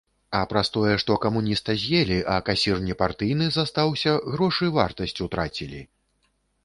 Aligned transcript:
А 0.37 0.39
праз 0.53 0.69
тое, 0.75 0.93
што 1.01 1.17
камуніста 1.25 1.75
з'елі, 1.81 2.17
а 2.35 2.37
касір 2.49 2.81
непартыйны 2.87 3.51
застаўся, 3.59 4.17
грошы 4.33 4.65
вартасць 4.79 5.15
утрацілі. 5.27 5.85